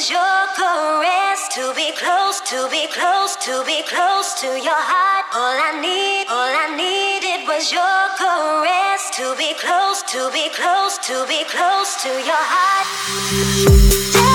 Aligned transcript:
was 0.00 0.08
your 0.08 0.46
caress 0.56 1.48
to 1.52 1.74
be 1.74 1.92
close, 1.92 2.40
to 2.40 2.68
be 2.70 2.86
close, 2.88 3.36
to 3.36 3.62
be 3.66 3.82
close 3.82 4.40
to 4.40 4.46
your 4.46 4.72
heart. 4.72 5.26
All 5.34 5.52
I 5.52 5.78
need, 5.78 6.24
all 6.30 6.52
I 6.64 6.72
needed 6.74 7.46
was 7.46 7.70
your 7.70 8.08
caress 8.16 9.10
to 9.18 9.36
be 9.36 9.52
close, 9.60 10.00
to 10.14 10.30
be 10.32 10.48
close, 10.56 10.96
to 11.04 11.26
be 11.28 11.44
close 11.44 12.02
to 12.04 12.08
your 12.08 12.44
heart. 12.54 14.29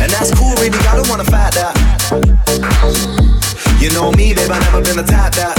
And 0.00 0.10
that's 0.12 0.32
cool, 0.34 0.54
really, 0.56 0.78
I 0.88 0.96
don't 0.96 1.08
wanna 1.08 1.24
fight 1.24 1.52
that. 1.54 1.74
You 3.80 3.88
know 3.96 4.12
me, 4.12 4.34
babe, 4.36 4.50
I 4.52 4.60
never 4.60 4.84
been 4.84 4.96
the 5.00 5.06
type 5.08 5.32
that. 5.40 5.56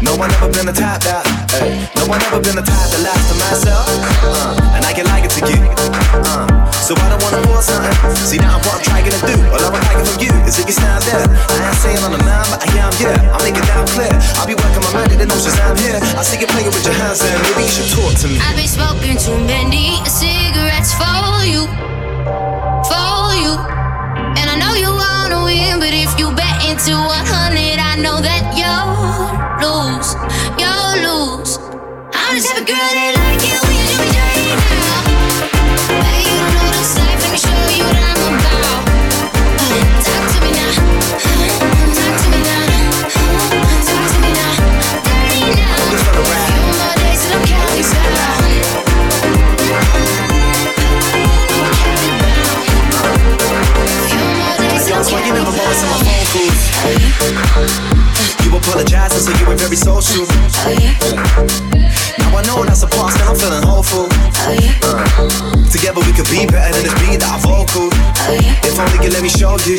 No, 0.00 0.14
I 0.14 0.30
never 0.30 0.46
been 0.46 0.66
the 0.66 0.72
type 0.72 1.02
that. 1.02 1.26
No, 1.98 2.06
I 2.06 2.18
never 2.22 2.38
been 2.38 2.54
the 2.54 2.62
type 2.62 2.88
that 2.94 3.02
lies 3.02 3.24
to 3.28 3.34
myself. 3.42 3.86
Uh, 4.22 4.74
and 4.78 4.86
I 4.86 4.94
can 4.94 5.06
like 5.10 5.26
it 5.26 5.34
to 5.34 5.42
you. 5.42 5.58
Uh, 6.22 6.46
so 6.70 6.94
I 6.94 7.10
don't 7.10 7.18
wanna 7.18 7.42
force 7.50 7.66
something. 7.66 7.90
See, 8.14 8.38
now 8.38 8.56
I'm 8.56 8.62
what 8.62 8.78
I'm 8.78 8.84
trying 8.86 9.10
to 9.10 9.18
do. 9.26 9.34
All 9.50 9.58
I'm 9.58 9.74
trying 9.74 10.06
from 10.06 10.22
you 10.22 10.30
is 10.46 10.54
if 10.62 10.70
you 10.70 10.76
stand 10.78 11.02
there. 11.10 11.26
I 11.26 11.54
ain't 11.66 11.78
saying 11.82 12.02
on 12.06 12.14
the 12.14 12.22
line, 12.22 12.46
but 12.46 12.62
I 12.62 12.70
am, 12.78 12.94
yeah. 13.02 13.34
I'm 13.34 13.42
making 13.42 13.66
that 13.66 13.90
clear. 13.90 14.14
I'll 14.38 14.46
be 14.46 14.54
working 14.54 14.82
my 14.86 14.92
mind 14.94 15.10
in 15.12 15.18
the 15.18 15.26
notions 15.26 15.58
I'm 15.58 15.74
here. 15.82 15.98
I 16.14 16.22
see 16.22 16.38
you 16.38 16.46
playing 16.46 16.70
with 16.70 16.86
your 16.86 16.94
hands, 16.94 17.26
and 17.26 17.34
maybe 17.42 17.66
you 17.66 17.74
should 17.74 17.90
talk 17.90 18.14
to 18.22 18.26
me. 18.30 18.38
I've 18.38 18.54
been 18.54 18.70
smoking 18.70 19.18
too 19.18 19.34
many 19.42 19.98
cigarettes 20.06 20.94
for 20.94 21.42
you, 21.42 21.66
you. 23.38 23.52
And 24.38 24.46
I 24.50 24.56
know 24.58 24.74
you 24.74 24.90
wanna 24.90 25.44
win, 25.44 25.78
but 25.78 25.92
if 25.94 26.18
you 26.18 26.30
bet 26.34 26.64
into 26.66 26.94
100, 26.94 27.78
I 27.78 27.94
know 27.96 28.20
that 28.20 28.42
you'll 28.58 28.90
lose, 29.62 30.14
you'll 30.58 30.96
lose. 31.06 31.58
I'm 32.14 32.34
the 32.36 32.42
type 32.42 32.58
of 32.58 32.66
girl 32.66 32.92
that 32.98 33.14
like 33.14 33.42
it 33.46 33.58
when 33.62 33.82
you 33.90 33.98
dirty 34.14 34.52
now. 34.58 35.02
Hey, 36.02 36.20
you 36.26 36.34
don't 36.40 36.54
know 36.58 36.68
this 36.74 36.92
life, 36.98 37.20
let 37.22 37.30
me 37.32 37.38
show 37.38 37.62
you 37.78 37.84
what 37.86 37.98
I'm 38.10 38.20
about. 38.38 38.82
Talk 40.04 40.24
to 40.34 40.38
me 40.42 40.50
now, 40.58 41.77
That's 55.10 55.26
you 55.26 55.32
never 55.32 55.48
answer 55.56 55.86
my 55.86 56.04
phone 57.18 57.34
calls. 57.46 58.07
You 58.48 58.56
apologize 58.56 59.12
and 59.12 59.20
say 59.20 59.36
you 59.36 59.44
were 59.44 59.60
very 59.60 59.76
social. 59.76 60.24
Oh, 60.24 60.72
yeah. 60.72 60.96
Now 62.16 62.32
I 62.32 62.40
know 62.48 62.64
that's 62.64 62.80
a 62.80 62.88
past 62.88 63.20
and 63.20 63.28
I'm 63.28 63.36
feeling 63.36 63.60
hopeful. 63.60 64.08
Oh 64.08 64.56
yeah. 64.56 64.72
Uh, 64.88 65.04
together 65.68 66.00
we 66.00 66.16
could 66.16 66.24
be 66.32 66.48
better 66.48 66.72
than 66.72 66.88
this 66.88 66.96
beat 66.96 67.20
that 67.20 67.28
I 67.28 67.36
vocal. 67.44 67.92
Oh, 67.92 68.32
yeah. 68.40 68.56
If 68.64 68.80
only 68.80 69.04
you 69.04 69.12
let 69.12 69.20
me 69.20 69.28
show 69.28 69.60
you. 69.68 69.76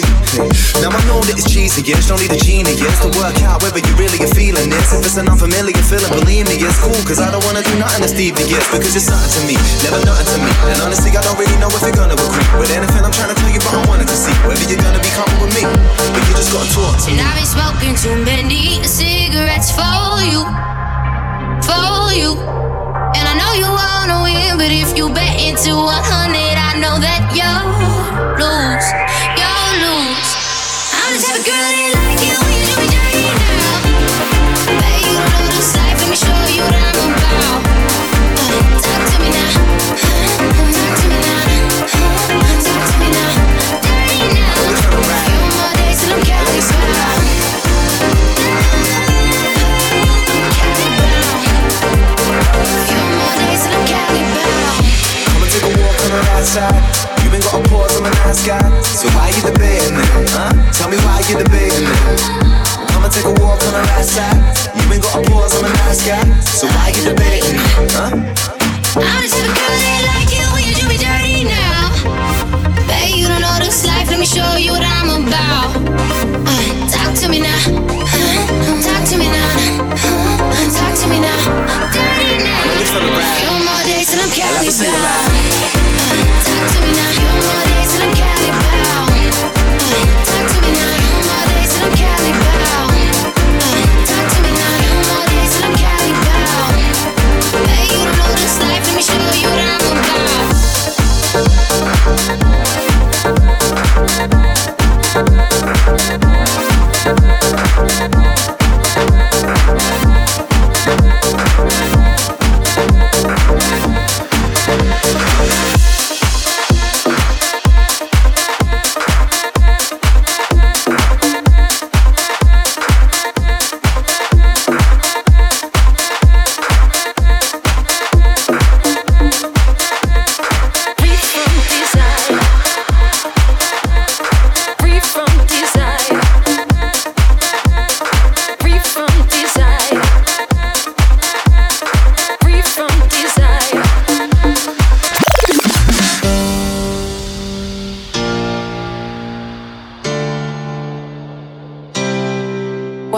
Now 0.85 0.93
I 0.93 1.01
know 1.09 1.17
that 1.25 1.33
it's 1.33 1.49
cheesy, 1.49 1.81
yes, 1.81 2.05
don't 2.05 2.21
need 2.21 2.29
a 2.29 2.37
genius 2.37 2.77
to 3.01 3.09
work 3.17 3.41
out 3.41 3.65
whether 3.65 3.81
you 3.81 3.93
really 3.97 4.21
are 4.21 4.33
feeling 4.37 4.69
this. 4.69 4.93
If 4.93 5.01
it's 5.01 5.17
an 5.17 5.25
unfamiliar 5.25 5.73
feeling, 5.89 6.13
believe 6.13 6.45
me, 6.45 6.61
it's 6.61 6.77
cool. 6.77 7.01
Cause 7.09 7.17
I 7.17 7.33
don't 7.33 7.41
wanna 7.49 7.65
do 7.65 7.73
nothing 7.81 8.05
that's 8.05 8.13
devious. 8.13 8.69
Because 8.69 8.93
it's 8.93 9.09
something 9.09 9.33
to 9.33 9.41
me, 9.49 9.57
never 9.81 9.97
nothing 10.05 10.29
to 10.29 10.37
me. 10.45 10.51
And 10.69 10.77
honestly, 10.85 11.09
I 11.17 11.25
don't 11.25 11.41
really 11.41 11.57
know 11.57 11.73
if 11.73 11.81
you're 11.81 11.97
gonna 11.97 12.13
agree 12.13 12.45
with 12.61 12.69
anything 12.69 13.01
I'm 13.01 13.13
trying 13.17 13.33
to 13.33 13.37
tell 13.41 13.49
you, 13.49 13.61
but 13.65 13.73
I 13.73 13.81
wanted 13.89 14.05
to 14.13 14.17
see 14.17 14.33
whether 14.45 14.61
you're 14.69 14.77
gonna 14.77 15.01
be 15.01 15.09
coming 15.17 15.41
with 15.41 15.57
me. 15.57 15.65
But 15.65 16.21
you 16.21 16.33
just 16.37 16.53
gotta 16.53 16.69
talk 16.69 17.01
to 17.01 17.09
me. 17.09 17.17
And 17.17 17.25
I've 17.25 17.33
been 17.33 17.49
smoking 17.49 17.93
too 17.97 18.17
many 18.21 18.58
cigarettes 18.83 19.71
for 19.71 20.19
you, 20.31 20.43
for 21.63 22.11
you. 22.11 22.35
And 23.15 23.23
I 23.27 23.33
know 23.39 23.51
you 23.55 23.69
wanna 23.71 24.23
win, 24.23 24.57
but 24.57 24.71
if 24.71 24.97
you 24.97 25.09
bet 25.09 25.39
into 25.39 25.75
100, 25.75 26.57
I 26.59 26.75
know 26.79 26.99
that 26.99 27.31
you'll 27.31 27.71
lose, 28.35 28.87
you'll 29.39 29.75
lose. 29.85 30.29
I'm 30.91 31.15
the 31.15 31.21
type 31.23 31.39
of 31.39 31.45
girl 31.45 31.71
that 31.95 32.08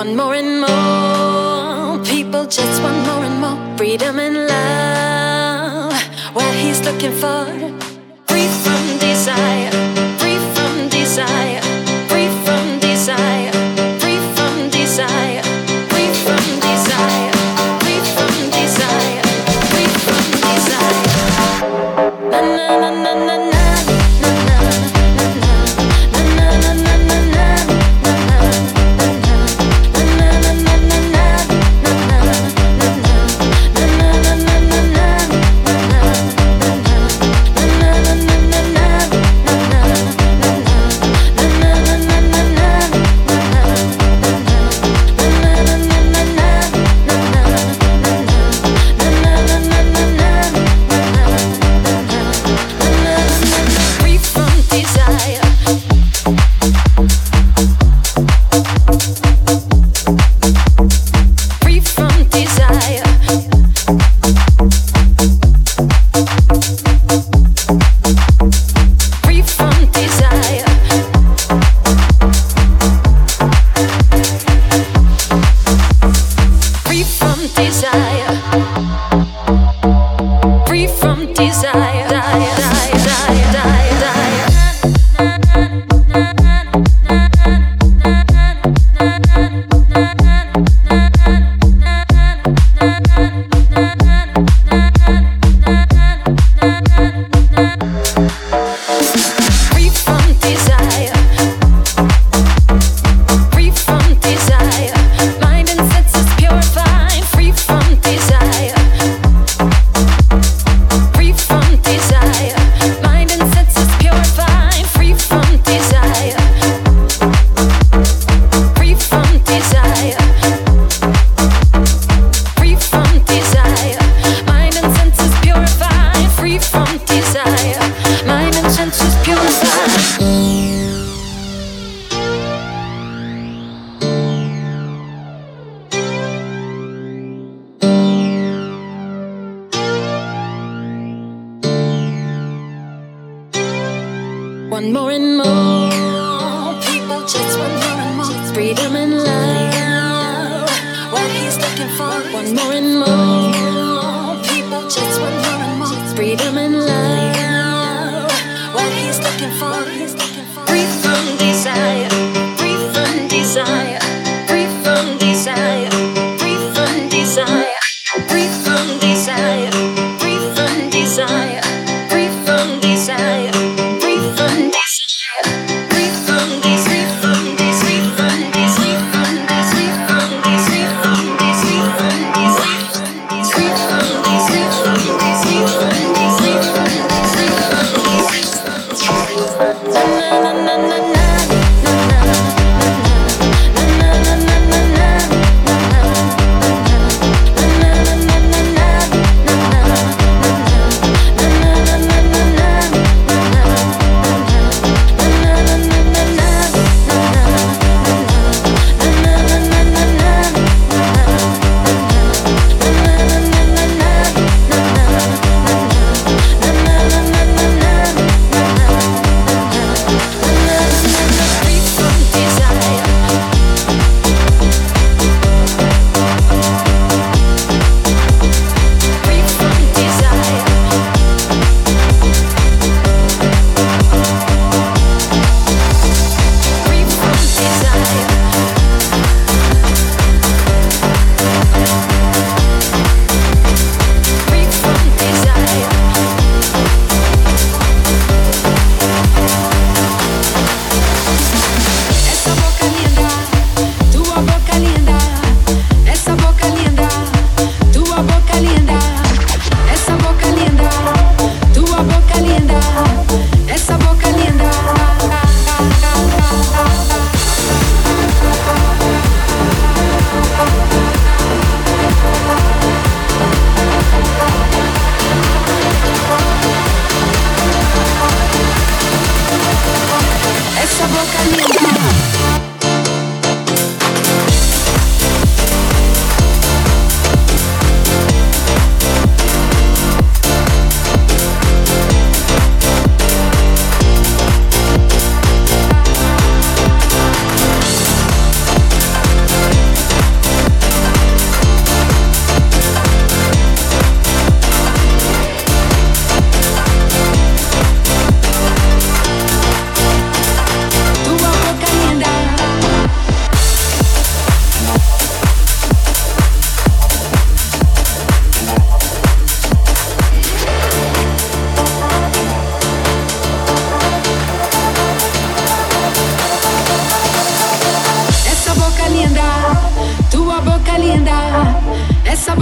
One 0.01 0.15
more 0.15 0.33
and 0.33 0.61
more 0.61 2.03
people 2.03 2.47
just 2.47 2.81
want 2.81 3.05
more 3.05 3.23
and 3.23 3.39
more 3.39 3.77
freedom 3.77 4.17
and 4.17 4.47
love. 4.47 5.93
What 6.33 6.55
he's 6.55 6.83
looking 6.83 7.11
for, 7.11 7.45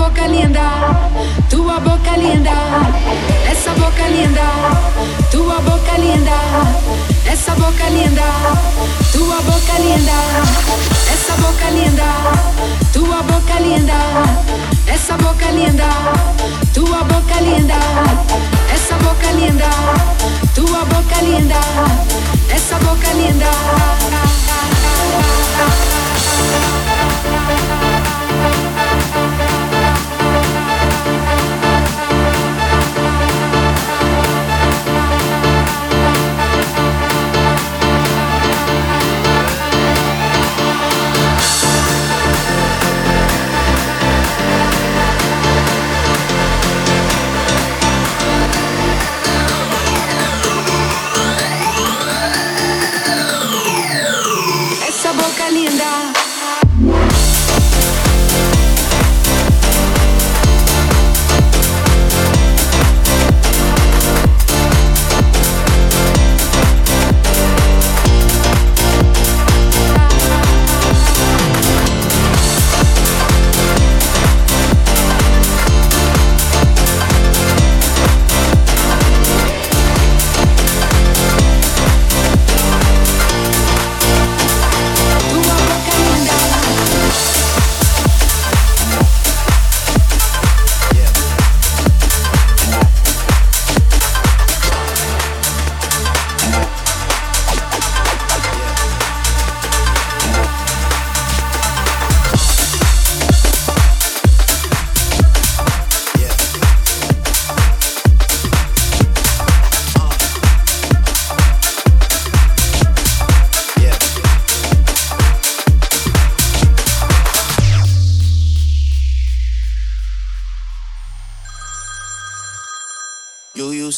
boca 0.10 0.28
linda, 0.28 0.70
tu 1.50 1.64
boca 1.64 2.18
linda, 2.18 2.54
esa 3.52 3.74
boca 3.74 4.08
linda, 4.08 4.48
tu 5.32 5.44
boca 5.44 5.98
linda, 5.98 6.38
esa 7.32 7.54
boca 7.54 7.90
linda, 7.90 8.24
tu 9.14 9.20
boca 9.20 9.78
linda, 9.80 10.18
esa 11.14 11.36
boca 11.38 11.70
linda, 11.70 12.10
tu 12.92 13.06
boca 13.06 13.60
linda, 13.60 14.00
esa 14.88 15.16
boca 15.18 15.52
linda, 15.52 15.90
tu 16.74 16.86
boca 16.86 17.42
linda, 17.42 17.80
esa 18.74 18.96
boca 18.98 19.32
linda, 19.34 19.70
tu 20.56 20.66
boca 20.66 21.22
linda, 21.22 21.62
esa 22.56 22.80
boca 22.80 23.14
linda. 23.14 23.52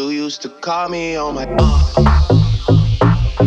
You 0.00 0.08
used 0.08 0.40
to 0.42 0.48
call 0.48 0.88
me 0.88 1.14
on 1.16 1.34
my 1.34 1.44
uh, 1.58 1.84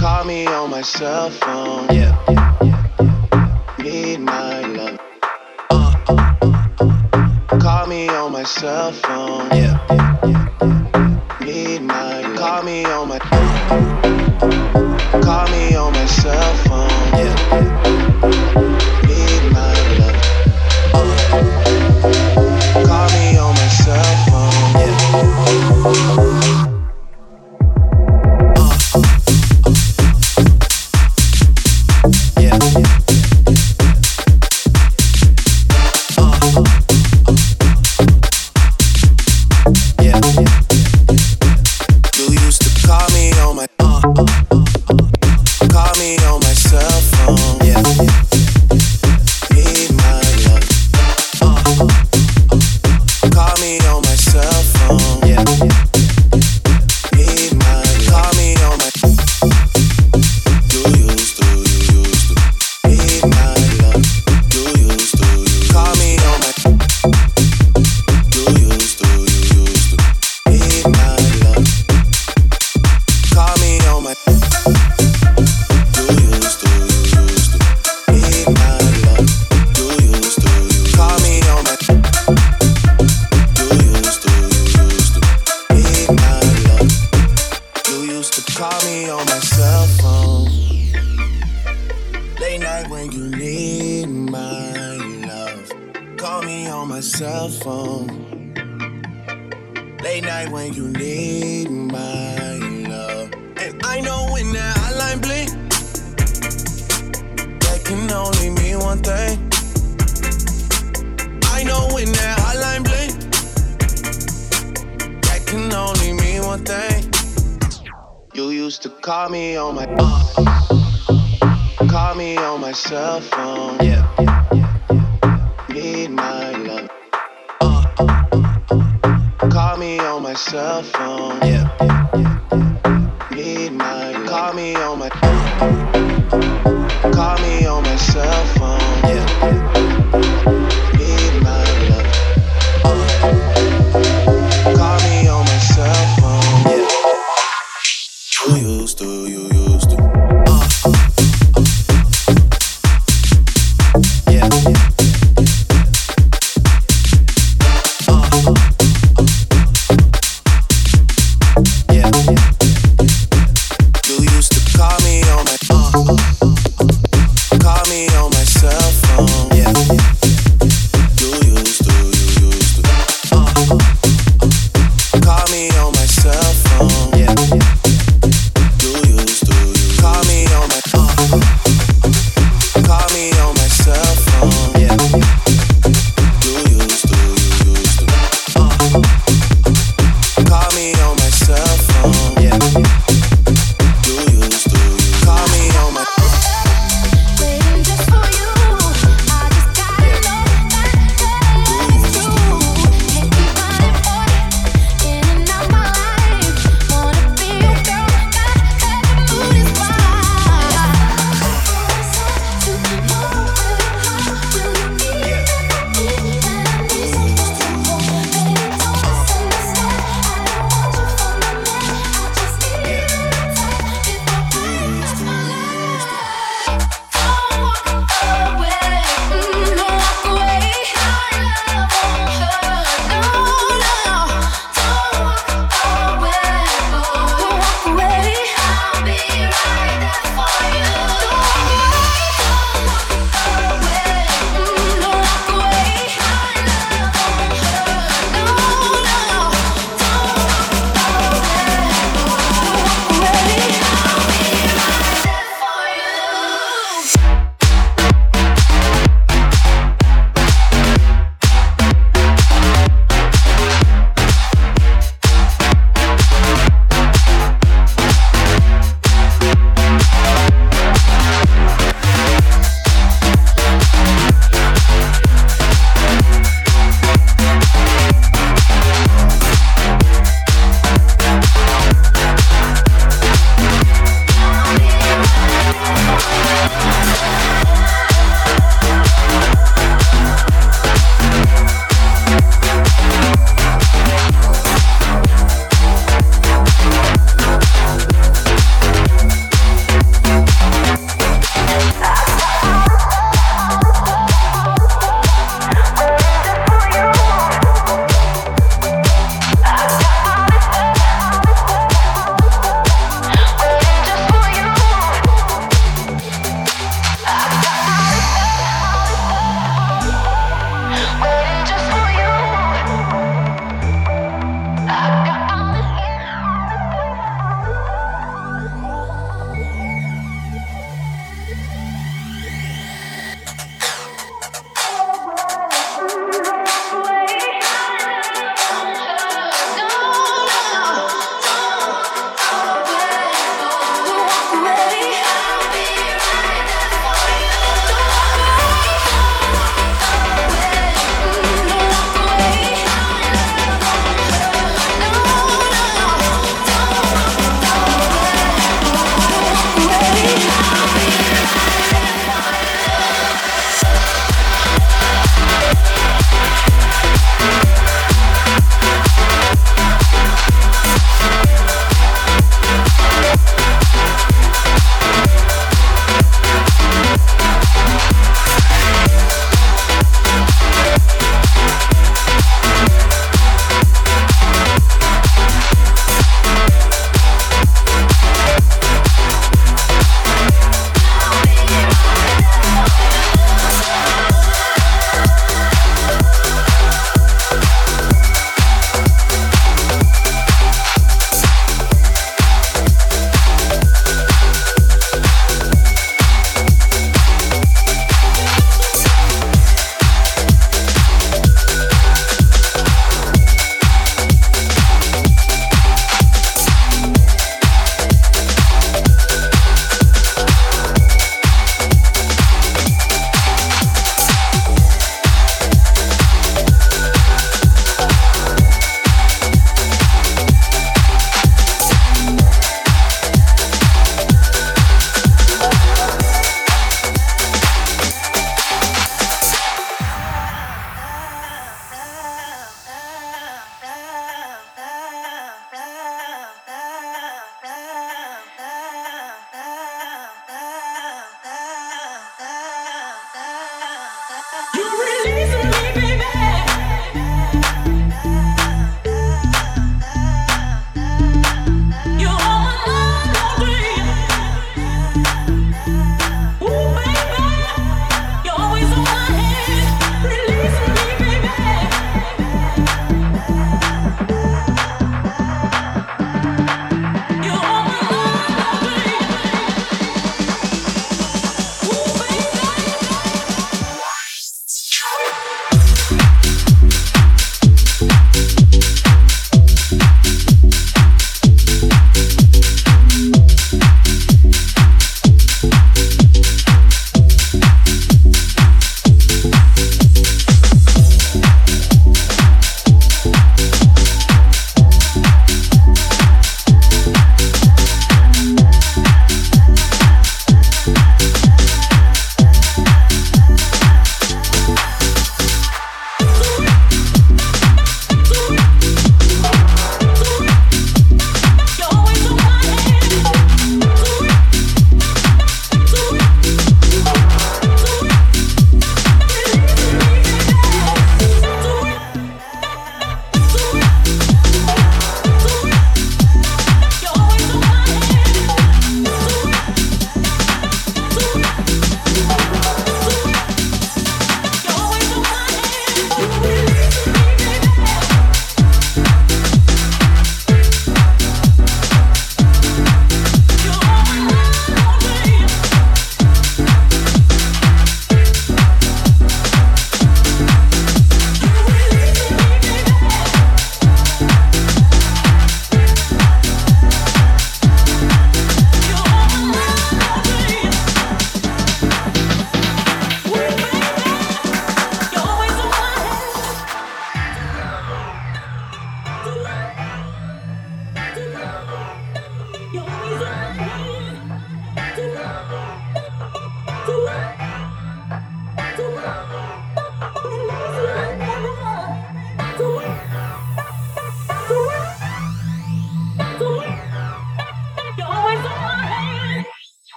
call 0.00 0.24
me 0.24 0.48
on 0.48 0.68
my 0.68 0.82
cell 0.82 1.30
phone. 1.30 1.86
Yeah, 1.94 2.18
yeah, 2.28 2.56
yeah, 2.64 3.78
yeah. 3.78 4.16
Love. 4.18 4.98
Uh, 5.70 5.94
uh, 6.08 6.16
uh, 6.42 7.58
call 7.60 7.86
me 7.86 8.08
on 8.08 8.32
my 8.32 8.42
cell 8.42 8.90
phone. 8.90 9.48
Yeah, 9.52 9.78
yeah, 9.90 10.18
yeah, 10.26 10.48
yeah. 11.46 11.78
Love. 11.82 12.36
Call 12.36 12.62
me 12.64 12.84
on 12.84 13.06
my 13.10 13.18
call 15.22 15.48
me 15.50 15.76
on 15.76 15.92
my 15.92 16.06
cell 16.06 16.54
phone. 16.56 17.12
Yeah. 17.14 17.36
yeah. 17.52 17.69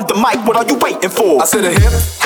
on 0.00 0.06
the 0.06 0.14
mic, 0.14 0.44
what 0.46 0.56
are 0.56 0.66
you 0.66 0.78
waiting 0.78 1.10
for? 1.10 1.42
I 1.42 1.44
said 1.44 1.64
a 1.64 1.70
hip. 1.70 2.19